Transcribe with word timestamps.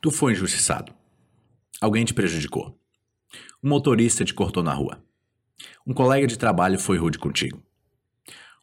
Tu 0.00 0.10
foi 0.10 0.32
injustiçado. 0.32 0.94
Alguém 1.78 2.06
te 2.06 2.14
prejudicou. 2.14 2.80
Um 3.62 3.68
motorista 3.68 4.24
te 4.24 4.32
cortou 4.32 4.62
na 4.62 4.72
rua. 4.72 5.04
Um 5.86 5.92
colega 5.92 6.26
de 6.26 6.38
trabalho 6.38 6.78
foi 6.78 6.96
rude 6.96 7.18
contigo. 7.18 7.62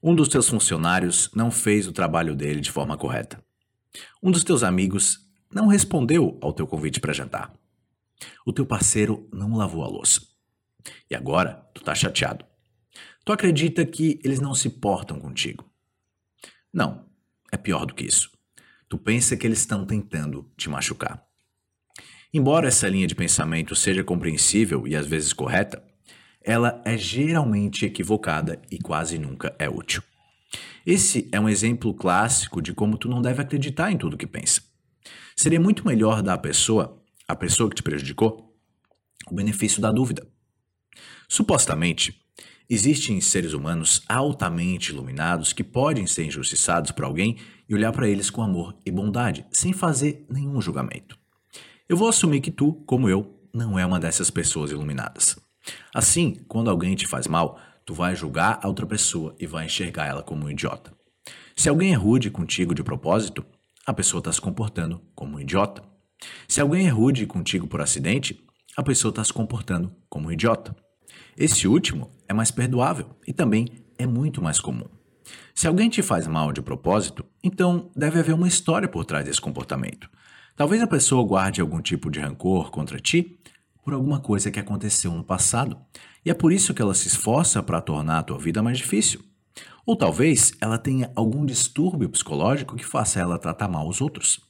Um 0.02 0.16
dos 0.16 0.28
teus 0.28 0.50
funcionários 0.50 1.30
não 1.36 1.52
fez 1.52 1.88
o 1.88 1.92
trabalho 1.92 2.36
dele 2.36 2.60
de 2.60 2.72
forma 2.72 2.98
correta. 2.98 3.44
Um 4.22 4.32
dos 4.32 4.44
teus 4.44 4.64
amigos 4.64 5.20
não 5.54 5.68
respondeu 5.68 6.40
ao 6.42 6.54
teu 6.54 6.66
convite 6.66 7.00
para 7.00 7.14
jantar. 7.14 7.54
O 8.44 8.52
teu 8.52 8.66
parceiro 8.66 9.30
não 9.32 9.56
lavou 9.56 9.84
a 9.84 9.88
louça. 9.88 10.22
E 11.08 11.16
agora 11.16 11.70
tu 11.72 11.84
tá 11.84 11.94
chateado. 11.94 12.44
Tu 13.24 13.32
acredita 13.32 13.86
que 13.86 14.20
eles 14.24 14.40
não 14.40 14.56
se 14.56 14.70
portam 14.70 15.20
contigo. 15.20 15.70
Não, 16.74 17.06
é 17.52 17.58
pior 17.58 17.86
do 17.86 17.94
que 17.94 18.06
isso. 18.06 18.32
Tu 18.90 18.98
pensa 18.98 19.38
que 19.38 19.46
eles 19.46 19.60
estão 19.60 19.86
tentando 19.86 20.50
te 20.58 20.68
machucar. 20.68 21.27
Embora 22.34 22.68
essa 22.68 22.90
linha 22.90 23.08
de 23.08 23.16
pensamento 23.16 23.76
seja 23.76 24.04
compreensível 24.04 24.88
e 24.88 24.96
às 24.96 25.08
vezes 25.08 25.32
correta, 25.32 25.82
ela 26.44 26.82
é 26.86 26.98
geralmente 26.98 27.86
equivocada 27.86 28.62
e 28.70 28.78
quase 28.78 29.18
nunca 29.18 29.56
é 29.58 29.70
útil. 29.70 30.02
Esse 30.86 31.28
é 31.32 31.40
um 31.40 31.50
exemplo 31.50 31.94
clássico 31.94 32.62
de 32.62 32.74
como 32.74 32.98
tu 32.98 33.10
não 33.10 33.22
deve 33.22 33.42
acreditar 33.42 33.92
em 33.92 33.98
tudo 33.98 34.18
que 34.18 34.28
pensa. 34.28 34.62
Seria 35.36 35.60
muito 35.60 35.86
melhor 35.86 36.22
dar 36.22 36.34
à 36.34 36.38
pessoa, 36.38 37.02
a 37.28 37.36
pessoa 37.36 37.70
que 37.70 37.76
te 37.76 37.84
prejudicou, 37.84 38.56
o 39.30 39.36
benefício 39.36 39.82
da 39.82 39.92
dúvida. 39.92 40.26
Supostamente, 41.28 42.22
existem 42.70 43.20
seres 43.20 43.54
humanos 43.54 44.02
altamente 44.08 44.92
iluminados 44.92 45.52
que 45.52 45.64
podem 45.64 46.08
ser 46.08 46.26
injustiçados 46.26 46.92
por 46.92 47.04
alguém 47.04 47.38
e 47.68 47.76
olhar 47.76 47.92
para 47.92 48.08
eles 48.08 48.30
com 48.30 48.42
amor 48.42 48.76
e 48.86 48.92
bondade, 48.92 49.46
sem 49.52 49.74
fazer 49.74 50.26
nenhum 50.30 50.62
julgamento. 50.62 51.18
Eu 51.90 51.96
vou 51.96 52.10
assumir 52.10 52.42
que 52.42 52.52
tu, 52.52 52.74
como 52.86 53.08
eu, 53.08 53.40
não 53.54 53.80
é 53.80 53.86
uma 53.86 53.98
dessas 53.98 54.30
pessoas 54.30 54.72
iluminadas. 54.72 55.38
Assim, 55.96 56.36
quando 56.46 56.70
alguém 56.70 56.96
te 56.96 57.08
faz 57.08 57.28
mal, 57.28 57.58
tu 57.86 57.94
vai 57.94 58.14
julgar 58.14 58.60
a 58.62 58.68
outra 58.68 58.86
pessoa 58.86 59.34
e 59.40 59.48
vai 59.48 59.68
enxergar 59.68 60.06
ela 60.06 60.22
como 60.22 60.46
um 60.46 60.50
idiota. 60.50 60.92
Se 61.56 61.70
alguém 61.70 61.94
é 61.94 61.96
rude 61.96 62.30
contigo 62.30 62.76
de 62.76 62.84
propósito, 62.84 63.46
a 63.86 63.94
pessoa 63.94 64.20
está 64.20 64.34
se 64.34 64.42
comportando 64.42 65.02
como 65.16 65.38
um 65.38 65.40
idiota. 65.40 65.82
Se 66.46 66.60
alguém 66.60 66.88
é 66.88 66.90
rude 66.90 67.26
contigo 67.26 67.68
por 67.68 67.80
acidente, 67.80 68.46
a 68.76 68.84
pessoa 68.84 69.10
está 69.10 69.24
se 69.24 69.32
comportando 69.32 69.96
como 70.10 70.28
um 70.28 70.32
idiota. 70.32 70.76
Esse 71.38 71.70
último 71.70 72.12
é 72.28 72.34
mais 72.34 72.52
perdoável 72.52 73.16
e 73.26 73.32
também 73.32 73.66
é 73.98 74.06
muito 74.06 74.42
mais 74.42 74.60
comum. 74.60 74.90
Se 75.56 75.68
alguém 75.68 75.90
te 75.90 76.02
faz 76.02 76.28
mal 76.28 76.52
de 76.52 76.62
propósito, 76.62 77.26
então 77.42 77.90
deve 77.96 78.20
haver 78.20 78.36
uma 78.36 78.48
história 78.48 78.90
por 78.90 79.06
trás 79.06 79.24
desse 79.24 79.40
comportamento. 79.40 80.10
Talvez 80.58 80.82
a 80.82 80.88
pessoa 80.88 81.24
guarde 81.24 81.62
algum 81.62 81.80
tipo 81.80 82.10
de 82.10 82.20
rancor 82.20 82.72
contra 82.72 83.00
ti 83.00 83.40
por 83.84 83.94
alguma 83.94 84.20
coisa 84.20 84.50
que 84.50 84.60
aconteceu 84.60 85.12
no 85.12 85.24
passado, 85.24 85.78
e 86.26 86.32
é 86.32 86.34
por 86.34 86.52
isso 86.52 86.74
que 86.74 86.82
ela 86.82 86.96
se 86.96 87.08
esforça 87.08 87.62
para 87.62 87.80
tornar 87.80 88.18
a 88.18 88.24
tua 88.24 88.40
vida 88.40 88.64
mais 88.64 88.80
difícil. 88.80 89.24
Ou 89.86 89.96
talvez 89.96 90.54
ela 90.60 90.80
tenha 90.80 91.12
algum 91.16 91.46
distúrbio 91.46 92.10
psicológico 92.10 92.76
que 92.76 92.84
faça 92.84 93.20
ela 93.20 93.38
tratar 93.38 93.68
mal 93.68 93.88
os 93.88 94.02
outros. 94.02 94.42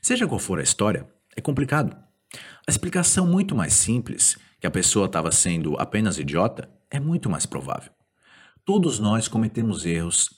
Seja 0.00 0.26
qual 0.26 0.38
for 0.38 0.58
a 0.58 0.62
história, 0.62 1.06
é 1.36 1.42
complicado. 1.42 1.94
A 2.66 2.70
explicação 2.70 3.26
muito 3.26 3.54
mais 3.54 3.74
simples, 3.74 4.38
que 4.58 4.66
a 4.66 4.70
pessoa 4.70 5.04
estava 5.04 5.30
sendo 5.30 5.76
apenas 5.78 6.18
idiota, 6.18 6.70
é 6.90 6.98
muito 6.98 7.28
mais 7.28 7.44
provável. 7.44 7.92
Todos 8.64 8.98
nós 8.98 9.28
cometemos 9.28 9.84
erros 9.84 10.30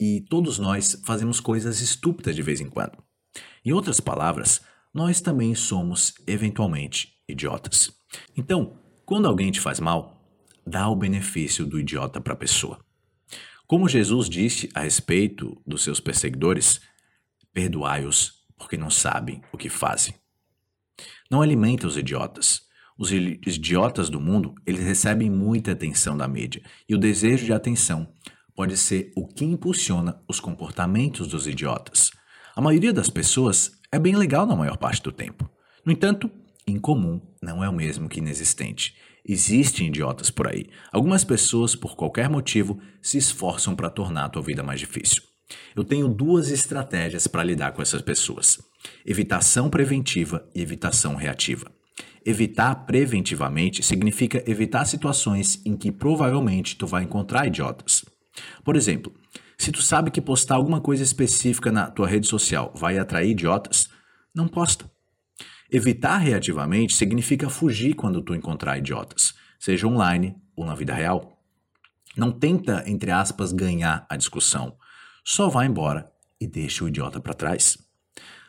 e 0.00 0.22
todos 0.22 0.58
nós 0.58 1.02
fazemos 1.04 1.38
coisas 1.38 1.82
estúpidas 1.82 2.34
de 2.34 2.40
vez 2.40 2.62
em 2.62 2.70
quando. 2.70 3.09
Em 3.64 3.72
outras 3.72 4.00
palavras, 4.00 4.60
nós 4.92 5.20
também 5.20 5.54
somos, 5.54 6.14
eventualmente, 6.26 7.14
idiotas. 7.28 7.92
Então, 8.36 8.78
quando 9.04 9.28
alguém 9.28 9.50
te 9.50 9.60
faz 9.60 9.78
mal, 9.78 10.20
dá 10.66 10.88
o 10.88 10.96
benefício 10.96 11.66
do 11.66 11.78
idiota 11.78 12.20
para 12.20 12.32
a 12.32 12.36
pessoa. 12.36 12.78
Como 13.66 13.88
Jesus 13.88 14.28
disse 14.28 14.68
a 14.74 14.80
respeito 14.80 15.60
dos 15.66 15.84
seus 15.84 16.00
perseguidores, 16.00 16.80
perdoai-os 17.52 18.40
porque 18.56 18.76
não 18.76 18.90
sabem 18.90 19.42
o 19.52 19.56
que 19.56 19.68
fazem. 19.68 20.14
Não 21.30 21.40
alimenta 21.40 21.86
os 21.86 21.96
idiotas. 21.96 22.62
Os 22.98 23.12
idiotas 23.12 24.10
do 24.10 24.20
mundo, 24.20 24.54
eles 24.66 24.84
recebem 24.84 25.30
muita 25.30 25.72
atenção 25.72 26.16
da 26.16 26.28
mídia, 26.28 26.62
e 26.86 26.94
o 26.94 26.98
desejo 26.98 27.46
de 27.46 27.52
atenção 27.52 28.12
pode 28.54 28.76
ser 28.76 29.10
o 29.16 29.26
que 29.26 29.44
impulsiona 29.44 30.22
os 30.28 30.38
comportamentos 30.38 31.28
dos 31.28 31.46
idiotas. 31.46 32.10
A 32.54 32.60
maioria 32.60 32.92
das 32.92 33.08
pessoas 33.08 33.72
é 33.92 33.98
bem 33.98 34.16
legal 34.16 34.46
na 34.46 34.56
maior 34.56 34.76
parte 34.76 35.02
do 35.02 35.12
tempo. 35.12 35.48
No 35.84 35.92
entanto, 35.92 36.30
incomum 36.66 37.20
não 37.40 37.62
é 37.62 37.68
o 37.68 37.72
mesmo 37.72 38.08
que 38.08 38.18
inexistente. 38.18 38.94
Existem 39.24 39.86
idiotas 39.86 40.30
por 40.30 40.48
aí. 40.48 40.66
Algumas 40.92 41.22
pessoas, 41.22 41.76
por 41.76 41.94
qualquer 41.94 42.28
motivo, 42.28 42.80
se 43.00 43.18
esforçam 43.18 43.76
para 43.76 43.90
tornar 43.90 44.24
a 44.24 44.28
tua 44.28 44.42
vida 44.42 44.62
mais 44.62 44.80
difícil. 44.80 45.22
Eu 45.76 45.84
tenho 45.84 46.08
duas 46.08 46.50
estratégias 46.50 47.26
para 47.26 47.44
lidar 47.44 47.72
com 47.72 47.82
essas 47.82 48.02
pessoas: 48.02 48.58
evitação 49.06 49.70
preventiva 49.70 50.48
e 50.54 50.60
evitação 50.60 51.14
reativa. 51.14 51.70
Evitar 52.24 52.74
preventivamente 52.86 53.82
significa 53.82 54.42
evitar 54.46 54.84
situações 54.84 55.60
em 55.64 55.76
que 55.76 55.90
provavelmente 55.90 56.76
tu 56.76 56.86
vai 56.86 57.04
encontrar 57.04 57.46
idiotas. 57.46 58.04
Por 58.64 58.76
exemplo, 58.76 59.12
se 59.60 59.70
tu 59.70 59.82
sabe 59.82 60.10
que 60.10 60.22
postar 60.22 60.54
alguma 60.54 60.80
coisa 60.80 61.02
específica 61.02 61.70
na 61.70 61.90
tua 61.90 62.08
rede 62.08 62.26
social 62.26 62.72
vai 62.74 62.96
atrair 62.96 63.32
idiotas, 63.32 63.90
não 64.34 64.48
posta. 64.48 64.90
Evitar 65.70 66.16
reativamente 66.16 66.94
significa 66.94 67.50
fugir 67.50 67.92
quando 67.92 68.22
tu 68.22 68.34
encontrar 68.34 68.78
idiotas, 68.78 69.34
seja 69.58 69.86
online 69.86 70.34
ou 70.56 70.64
na 70.64 70.74
vida 70.74 70.94
real. 70.94 71.38
Não 72.16 72.32
tenta, 72.32 72.82
entre 72.86 73.10
aspas, 73.10 73.52
ganhar 73.52 74.06
a 74.08 74.16
discussão. 74.16 74.78
Só 75.22 75.50
vai 75.50 75.66
embora 75.66 76.10
e 76.40 76.46
deixa 76.46 76.82
o 76.82 76.88
idiota 76.88 77.20
para 77.20 77.34
trás. 77.34 77.76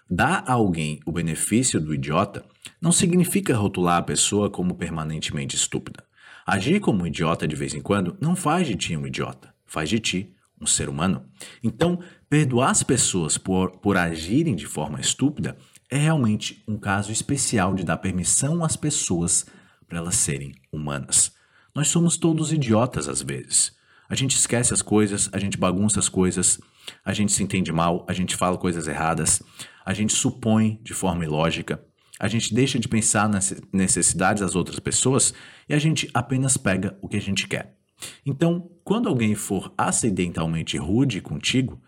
Dar 0.09 0.45
a 0.47 0.53
alguém 0.53 1.01
o 1.05 1.11
benefício 1.11 1.81
do 1.81 1.93
idiota 1.93 2.45
não 2.79 2.93
significa 2.93 3.53
rotular 3.53 3.97
a 3.97 4.03
pessoa 4.03 4.49
como 4.49 4.75
permanentemente 4.75 5.57
estúpida. 5.57 6.05
Agir 6.47 6.79
como 6.79 7.03
um 7.03 7.07
idiota 7.07 7.45
de 7.45 7.55
vez 7.57 7.73
em 7.73 7.81
quando 7.81 8.17
não 8.22 8.33
faz 8.33 8.66
de 8.66 8.78
ti 8.78 8.95
um 8.95 9.05
idiota, 9.05 9.53
faz 9.66 9.89
de 9.89 9.99
ti 9.99 10.33
um 10.61 10.66
ser 10.66 10.88
humano. 10.88 11.25
Então, 11.63 11.99
perdoar 12.29 12.69
as 12.69 12.83
pessoas 12.83 13.38
por, 13.38 13.72
por 13.79 13.97
agirem 13.97 14.55
de 14.55 14.67
forma 14.67 14.99
estúpida 15.01 15.57
é 15.89 15.97
realmente 15.97 16.63
um 16.67 16.77
caso 16.77 17.11
especial 17.11 17.73
de 17.73 17.83
dar 17.83 17.97
permissão 17.97 18.63
às 18.63 18.77
pessoas 18.77 19.45
para 19.88 19.97
elas 19.97 20.16
serem 20.16 20.53
humanas. 20.72 21.33
Nós 21.73 21.88
somos 21.88 22.16
todos 22.16 22.53
idiotas 22.53 23.09
às 23.09 23.22
vezes. 23.22 23.75
A 24.07 24.16
gente 24.16 24.35
esquece 24.35 24.73
as 24.73 24.81
coisas, 24.81 25.29
a 25.33 25.39
gente 25.39 25.57
bagunça 25.57 25.99
as 25.99 26.09
coisas, 26.09 26.59
a 27.03 27.13
gente 27.13 27.31
se 27.31 27.43
entende 27.43 27.72
mal, 27.72 28.05
a 28.07 28.13
gente 28.13 28.35
fala 28.35 28.57
coisas 28.57 28.88
erradas, 28.88 29.41
a 29.85 29.93
gente 29.93 30.13
supõe 30.13 30.79
de 30.83 30.93
forma 30.93 31.23
ilógica, 31.23 31.83
a 32.19 32.28
gente 32.28 32.53
deixa 32.53 32.78
de 32.78 32.88
pensar 32.88 33.28
nas 33.28 33.53
necessidades 33.73 34.41
das 34.41 34.55
outras 34.55 34.79
pessoas 34.79 35.33
e 35.67 35.73
a 35.73 35.79
gente 35.79 36.09
apenas 36.13 36.55
pega 36.55 36.97
o 37.01 37.07
que 37.07 37.17
a 37.17 37.22
gente 37.22 37.47
quer. 37.47 37.81
Então, 38.25 38.69
quando 38.84 39.09
alguém 39.09 39.35
for 39.35 39.73
acidentalmente 39.78 40.78
rude 40.78 41.22
contigo, 41.22 41.81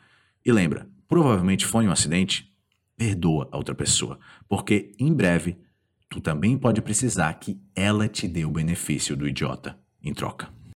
e 0.46 0.52
lembra, 0.52 0.88
provavelmente 1.08 1.66
foi 1.66 1.88
um 1.88 1.92
acidente, 1.92 2.52
perdoa 2.98 3.50
a 3.52 3.58
outra 3.58 3.76
pessoa, 3.76 4.20
porque 4.48 4.92
em 5.00 5.14
breve 5.14 5.58
tu 6.10 6.22
também 6.22 6.58
pode 6.58 6.82
precisar 6.82 7.34
que 7.36 7.60
ela 7.76 8.08
te 8.08 8.28
dê 8.28 8.46
o 8.46 8.52
benefício 8.52 9.16
do 9.16 9.28
idiota 9.28 9.78
em 10.02 10.14
troca. 10.14 10.63